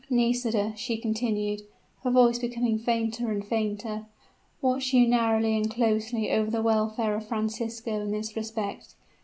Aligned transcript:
Nisida,' 0.09 0.73
she 0.75 0.97
continued, 0.97 1.61
her 2.01 2.09
voice 2.09 2.39
becoming 2.39 2.79
fainter 2.79 3.31
and 3.31 3.45
fainter, 3.45 4.07
'watch 4.59 4.93
you 4.95 5.07
narrowly 5.07 5.55
and 5.55 5.69
closely 5.69 6.31
over 6.31 6.49
the 6.49 6.63
welfare 6.63 7.13
of 7.13 7.27
Francisco 7.27 8.01
in 8.01 8.09
this 8.09 8.35
respect. 8.35 8.95